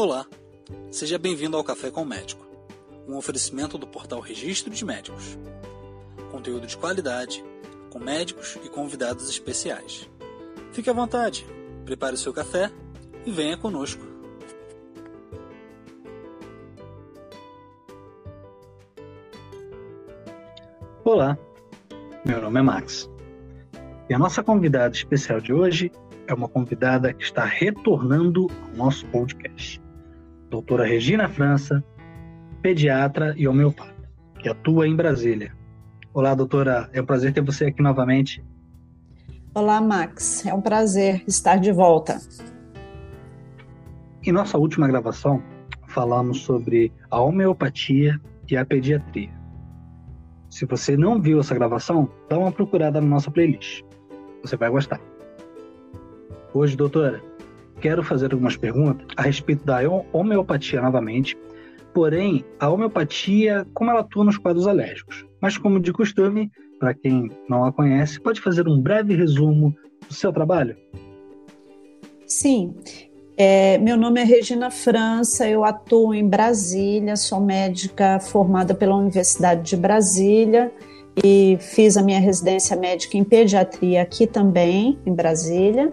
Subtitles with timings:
[0.00, 0.24] Olá,
[0.92, 2.46] seja bem-vindo ao Café com o Médico,
[3.08, 5.36] um oferecimento do portal Registro de Médicos.
[6.30, 7.44] Conteúdo de qualidade,
[7.90, 10.08] com médicos e convidados especiais.
[10.70, 11.44] Fique à vontade,
[11.84, 12.70] prepare o seu café
[13.26, 14.00] e venha conosco.
[21.02, 21.36] Olá,
[22.24, 23.10] meu nome é Max.
[24.08, 25.90] E a nossa convidada especial de hoje
[26.28, 29.77] é uma convidada que está retornando ao nosso podcast
[30.58, 31.84] doutora Regina França,
[32.60, 33.94] pediatra e homeopata,
[34.40, 35.54] que atua em Brasília.
[36.12, 38.44] Olá, doutora, é um prazer ter você aqui novamente.
[39.54, 42.18] Olá, Max, é um prazer estar de volta.
[44.24, 45.40] Em nossa última gravação,
[45.86, 48.20] falamos sobre a homeopatia
[48.50, 49.30] e a pediatria.
[50.50, 53.84] Se você não viu essa gravação, dá uma procurada na nossa playlist.
[54.42, 55.00] Você vai gostar.
[56.52, 57.22] Hoje, doutora,
[57.80, 59.78] quero fazer algumas perguntas a respeito da
[60.12, 61.36] homeopatia novamente,
[61.94, 65.26] porém, a homeopatia, como ela atua nos quadros alérgicos.
[65.40, 69.74] Mas, como de costume, para quem não a conhece, pode fazer um breve resumo
[70.08, 70.76] do seu trabalho?
[72.26, 72.74] Sim.
[73.36, 79.70] É, meu nome é Regina França, eu atuo em Brasília, sou médica formada pela Universidade
[79.70, 80.72] de Brasília
[81.24, 85.92] e fiz a minha residência médica em pediatria aqui também, em Brasília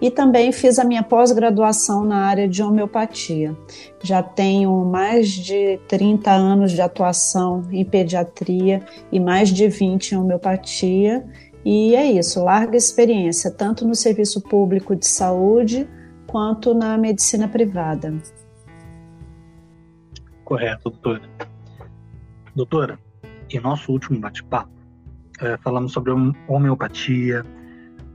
[0.00, 3.56] e também fiz a minha pós-graduação na área de homeopatia.
[4.02, 10.16] Já tenho mais de 30 anos de atuação em pediatria e mais de 20 em
[10.16, 11.24] homeopatia.
[11.62, 15.86] E é isso, larga experiência, tanto no serviço público de saúde
[16.26, 18.14] quanto na medicina privada.
[20.42, 21.22] Correto, doutora.
[22.56, 22.98] Doutora,
[23.50, 24.70] em nosso último bate-papo,
[25.40, 26.12] é, falamos sobre
[26.48, 27.44] homeopatia,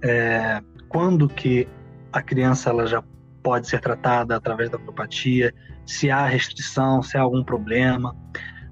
[0.01, 1.67] é, quando que
[2.11, 3.03] a criança ela já
[3.43, 5.53] pode ser tratada através da homeopatia,
[5.85, 8.15] se há restrição, se há algum problema.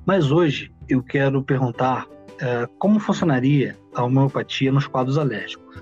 [0.05, 5.81] Mas hoje eu quero perguntar uh, como funcionaria a homeopatia nos quadros alérgicos.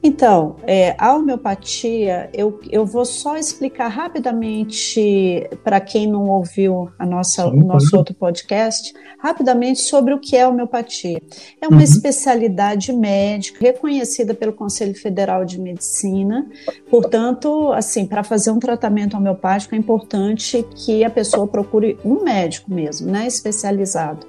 [0.00, 7.04] Então, é, a homeopatia, eu, eu vou só explicar rapidamente para quem não ouviu a
[7.04, 11.20] nossa, o nosso outro podcast, rapidamente sobre o que é a homeopatia.
[11.60, 11.82] É uma uhum.
[11.82, 16.48] especialidade médica reconhecida pelo Conselho Federal de Medicina,
[16.88, 22.72] portanto, assim, para fazer um tratamento homeopático é importante que a pessoa procure um médico
[22.72, 24.26] mesmo, né, especializado.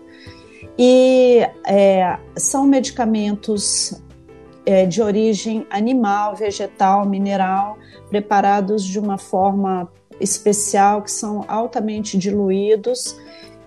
[0.78, 4.02] E é, são medicamentos
[4.70, 9.92] é, de origem animal, vegetal, mineral, preparados de uma forma
[10.22, 13.18] especial, que são altamente diluídos,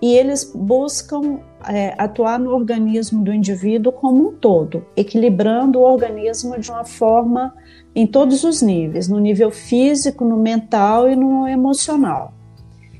[0.01, 6.57] e eles buscam é, atuar no organismo do indivíduo como um todo, equilibrando o organismo
[6.57, 7.53] de uma forma
[7.93, 12.33] em todos os níveis, no nível físico, no mental e no emocional.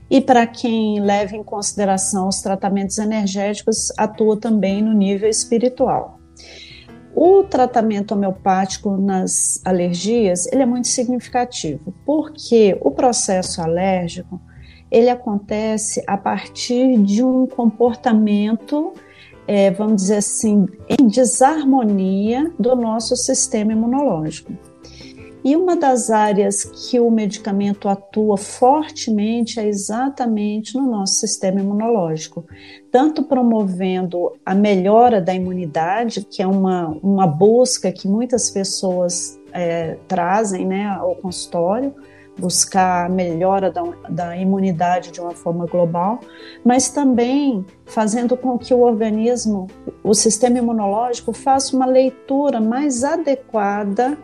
[0.10, 6.20] E para quem leva em consideração os tratamentos energéticos, atua também no nível espiritual.
[7.16, 14.42] O tratamento homeopático nas alergias ele é muito significativo, porque o processo alérgico
[14.90, 18.94] ele acontece a partir de um comportamento,
[19.48, 24.54] é, vamos dizer assim, em desarmonia do nosso sistema imunológico.
[25.44, 32.46] E uma das áreas que o medicamento atua fortemente é exatamente no nosso sistema imunológico,
[32.90, 39.98] tanto promovendo a melhora da imunidade, que é uma, uma busca que muitas pessoas é,
[40.08, 41.94] trazem né, ao consultório,
[42.38, 46.20] buscar a melhora da, da, imunidade de uma forma global,
[46.64, 49.68] mas também fazendo com que o organismo,
[50.04, 54.18] o sistema imunológico, faça uma leitura mais adequada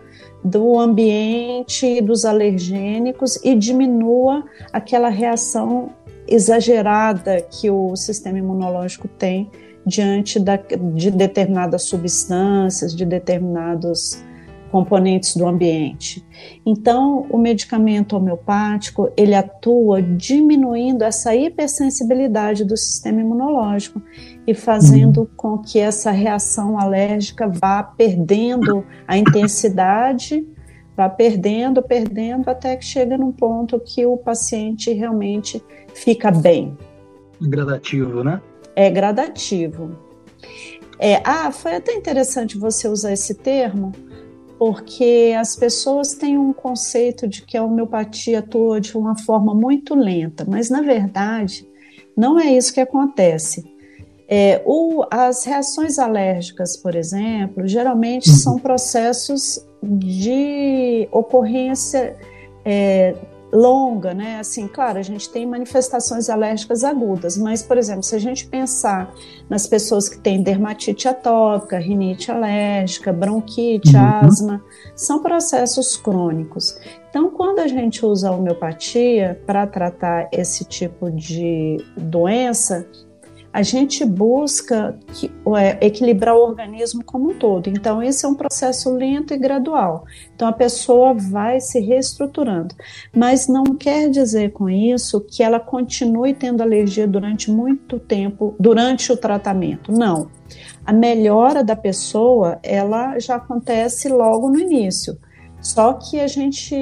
[0.44, 5.92] do ambiente e dos alergênicos e diminua aquela reação
[6.28, 9.50] exagerada que o sistema imunológico tem
[9.86, 10.58] diante da,
[10.94, 14.24] de determinadas substâncias, de determinados
[14.72, 16.24] componentes do ambiente.
[16.66, 24.02] Então, o medicamento homeopático, ele atua diminuindo essa hipersensibilidade do sistema imunológico
[24.50, 25.28] e fazendo uhum.
[25.38, 30.44] com que essa reação alérgica vá perdendo a intensidade,
[30.98, 35.64] vá perdendo, perdendo, até que chega num ponto que o paciente realmente
[35.94, 36.76] fica bem.
[37.40, 38.42] Gradativo, né?
[38.76, 39.92] É gradativo.
[40.98, 43.92] É, ah, foi até interessante você usar esse termo,
[44.58, 49.94] porque as pessoas têm um conceito de que a homeopatia atua de uma forma muito
[49.94, 51.70] lenta, mas na verdade
[52.18, 53.78] não é isso que acontece.
[54.32, 58.36] É, o, as reações alérgicas, por exemplo, geralmente uhum.
[58.36, 62.16] são processos de ocorrência
[62.64, 63.16] é,
[63.52, 64.38] longa, né?
[64.40, 69.12] Assim, claro, a gente tem manifestações alérgicas agudas, mas, por exemplo, se a gente pensar
[69.50, 74.20] nas pessoas que têm dermatite atópica, rinite alérgica, bronquite, uhum.
[74.22, 74.64] asma,
[74.96, 76.78] são processos crônicos.
[77.10, 82.88] Então, quando a gente usa a homeopatia para tratar esse tipo de doença,
[83.52, 87.68] a gente busca que, é, equilibrar o organismo como um todo.
[87.68, 90.06] Então, esse é um processo lento e gradual.
[90.36, 92.76] Então, a pessoa vai se reestruturando.
[93.16, 99.12] Mas não quer dizer com isso que ela continue tendo alergia durante muito tempo, durante
[99.12, 99.92] o tratamento.
[99.92, 100.30] Não.
[100.86, 105.18] A melhora da pessoa, ela já acontece logo no início.
[105.62, 106.76] Só que a gente,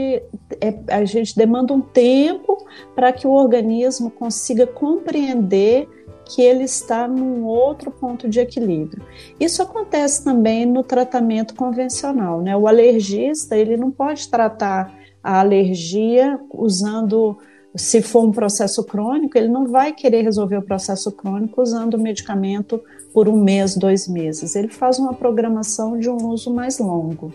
[0.62, 2.58] é, a gente demanda um tempo
[2.94, 5.90] para que o organismo consiga compreender
[6.28, 9.04] que ele está num outro ponto de equilíbrio.
[9.40, 12.56] Isso acontece também no tratamento convencional, né?
[12.56, 14.94] O alergista, ele não pode tratar
[15.24, 17.38] a alergia usando
[17.76, 22.00] se for um processo crônico, ele não vai querer resolver o processo crônico usando o
[22.00, 22.82] medicamento
[23.14, 24.56] por um mês, dois meses.
[24.56, 27.32] Ele faz uma programação de um uso mais longo.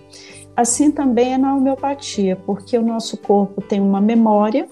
[0.55, 4.69] Assim também é na homeopatia, porque o nosso corpo tem uma memória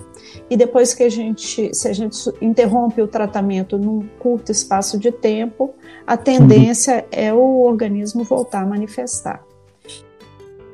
[0.51, 5.11] e depois que a gente, se a gente interrompe o tratamento num curto espaço de
[5.11, 5.75] tempo,
[6.07, 9.43] a tendência é o organismo voltar a manifestar.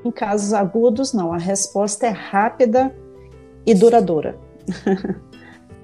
[0.05, 2.95] Em casos agudos, não, a resposta é rápida
[3.65, 4.39] e duradoura.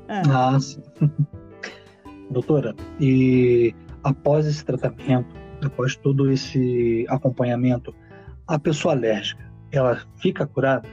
[0.08, 0.22] é.
[0.28, 0.82] Ah, sim.
[2.30, 5.34] Doutora, e após esse tratamento,
[5.64, 7.94] após todo esse acompanhamento,
[8.52, 10.86] a pessoa alérgica, ela fica curada?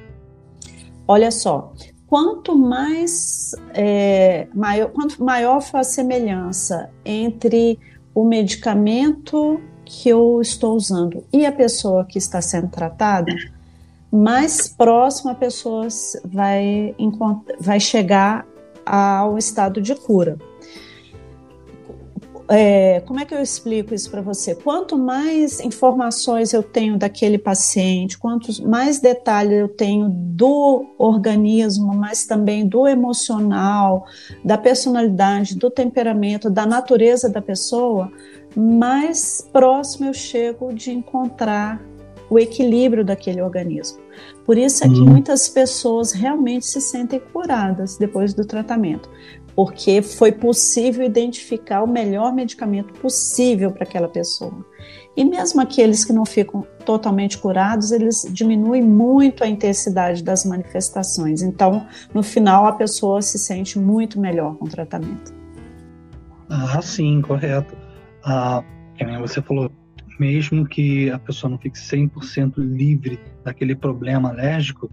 [1.06, 1.74] Olha só,
[2.08, 7.78] quanto mais é, maior, quanto maior for a semelhança entre
[8.16, 13.36] o medicamento que eu estou usando e a pessoa que está sendo tratada,
[14.10, 15.88] mais próxima a pessoa
[16.24, 16.96] vai,
[17.60, 18.48] vai chegar
[18.86, 20.38] ao estado de cura
[22.50, 24.56] é, como é que eu explico isso para você?
[24.56, 32.26] Quanto mais informações eu tenho daquele paciente, quantos mais detalhes eu tenho do organismo, mas
[32.26, 34.06] também do emocional,
[34.44, 38.12] da personalidade, do temperamento, da natureza da pessoa,
[38.56, 41.80] mais próximo eu chego de encontrar
[42.30, 44.00] o equilíbrio daquele organismo.
[44.46, 45.06] Por isso é que uhum.
[45.06, 49.10] muitas pessoas realmente se sentem curadas depois do tratamento,
[49.60, 54.66] porque foi possível identificar o melhor medicamento possível para aquela pessoa.
[55.18, 61.42] E mesmo aqueles que não ficam totalmente curados, eles diminuem muito a intensidade das manifestações.
[61.42, 65.34] Então, no final, a pessoa se sente muito melhor com o tratamento.
[66.50, 67.76] Ah, sim, correto.
[68.24, 68.64] Ah,
[69.20, 69.70] você falou,
[70.18, 74.90] mesmo que a pessoa não fique 100% livre daquele problema alérgico,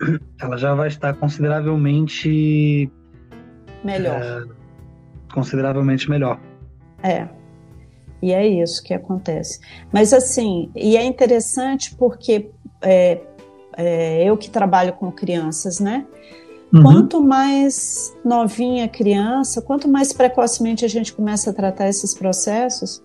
[0.40, 2.88] ela já vai estar consideravelmente
[3.84, 4.20] melhor.
[4.20, 4.44] É,
[5.32, 6.40] consideravelmente melhor.
[7.02, 7.28] É.
[8.20, 9.60] E é isso que acontece.
[9.92, 12.50] Mas assim, e é interessante porque
[12.82, 13.20] é,
[13.76, 16.04] é, eu que trabalho com crianças, né?
[16.74, 16.82] Uhum.
[16.82, 23.02] Quanto mais novinha a criança, quanto mais precocemente a gente começa a tratar esses processos,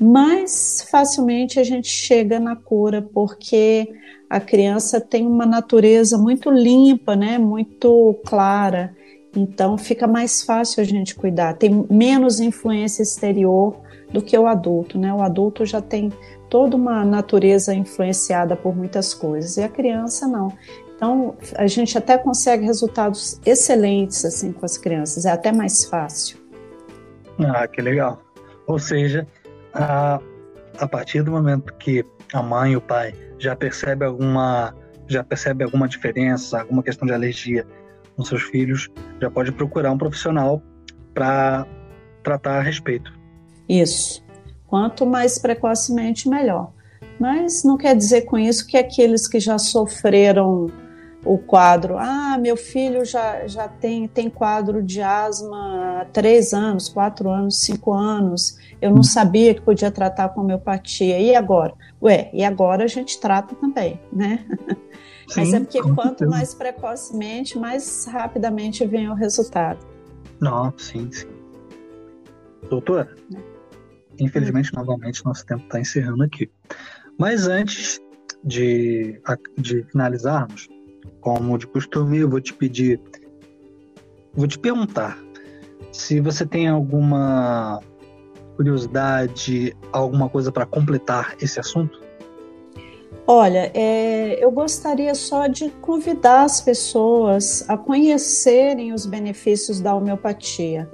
[0.00, 3.88] mais facilmente a gente chega na cura, porque
[4.28, 7.38] a criança tem uma natureza muito limpa, né?
[7.38, 8.95] Muito clara.
[9.36, 13.76] Então fica mais fácil a gente cuidar, tem menos influência exterior
[14.12, 15.12] do que o adulto, né?
[15.12, 16.12] O adulto já tem
[16.48, 20.52] toda uma natureza influenciada por muitas coisas e a criança não.
[20.96, 26.38] Então a gente até consegue resultados excelentes assim com as crianças, é até mais fácil.
[27.38, 28.22] Ah, que legal.
[28.66, 29.26] Ou seja,
[29.74, 30.18] a,
[30.78, 34.74] a partir do momento que a mãe e o pai já percebe alguma
[35.08, 37.64] já percebe alguma diferença, alguma questão de alergia
[38.16, 38.88] com seus filhos,
[39.20, 40.62] já pode procurar um profissional
[41.12, 41.66] para
[42.22, 43.12] tratar a respeito.
[43.68, 44.24] Isso.
[44.66, 46.72] Quanto mais precocemente, melhor.
[47.20, 50.70] Mas não quer dizer com isso que aqueles que já sofreram
[51.24, 56.88] o quadro, ah, meu filho já, já tem, tem quadro de asma há três anos,
[56.88, 61.74] quatro anos, cinco anos, eu não sabia que podia tratar com homeopatia, e agora?
[62.00, 64.46] Ué, e agora a gente trata também, né?
[65.28, 66.30] Sim, Mas é porque quanto certeza.
[66.30, 69.84] mais precocemente, mais rapidamente vem o resultado.
[70.40, 71.26] Não, sim, sim.
[72.68, 73.38] Doutora, é.
[74.18, 74.78] infelizmente, hum.
[74.78, 76.50] novamente, nosso tempo está encerrando aqui.
[77.18, 78.00] Mas antes
[78.44, 79.20] de,
[79.58, 80.68] de finalizarmos,
[81.20, 83.00] como de costume, eu vou te pedir,
[84.34, 85.18] vou te perguntar
[85.96, 87.80] se você tem alguma
[88.56, 92.00] curiosidade, alguma coisa para completar esse assunto.
[93.28, 100.88] Olha, é, eu gostaria só de convidar as pessoas a conhecerem os benefícios da homeopatia.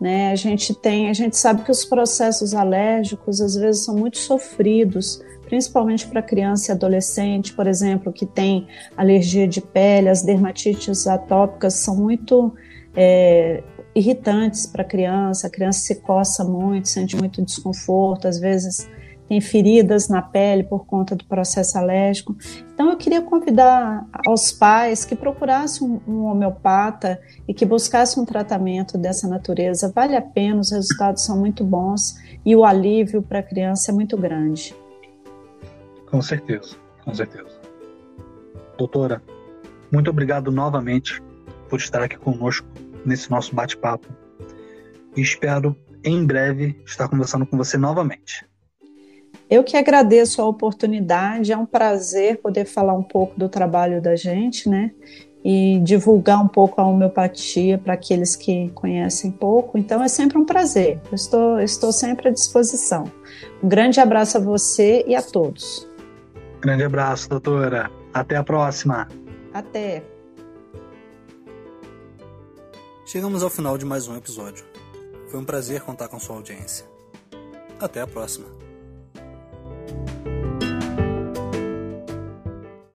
[0.00, 0.32] Né?
[0.32, 5.22] A gente tem, a gente sabe que os processos alérgicos às vezes são muito sofridos,
[5.44, 8.66] principalmente para criança e adolescente, por exemplo, que tem
[8.96, 12.52] alergia de pele, as dermatites atópicas são muito
[12.96, 13.62] é,
[13.94, 18.88] irritantes para a criança, a criança se coça muito, sente muito desconforto, às vezes
[19.28, 22.36] tem feridas na pele por conta do processo alérgico.
[22.72, 28.96] Então, eu queria convidar aos pais que procurassem um, homeopata e que buscassem um tratamento
[28.96, 29.92] dessa natureza.
[29.94, 33.94] Vale a pena, os resultados são muito bons e o alívio para a criança é
[33.94, 34.74] muito grande.
[36.10, 37.60] Com certeza, com certeza.
[38.78, 39.22] Doutora,
[39.90, 41.22] muito obrigado novamente
[41.68, 42.66] por estar aqui conosco
[43.04, 44.06] nesse nosso bate-papo.
[45.16, 48.46] E espero em breve estar conversando com você novamente.
[49.48, 54.16] Eu que agradeço a oportunidade, é um prazer poder falar um pouco do trabalho da
[54.16, 54.90] gente, né?
[55.44, 59.78] E divulgar um pouco a homeopatia para aqueles que conhecem pouco.
[59.78, 61.00] Então é sempre um prazer.
[61.08, 63.04] Eu estou, estou sempre à disposição.
[63.62, 65.88] Um grande abraço a você e a todos.
[66.60, 67.88] Grande abraço, doutora.
[68.12, 69.06] Até a próxima.
[69.54, 70.02] Até.
[73.04, 74.64] Chegamos ao final de mais um episódio.
[75.28, 76.84] Foi um prazer contar com sua audiência.
[77.78, 78.65] Até a próxima.
[80.04, 80.35] Thank you.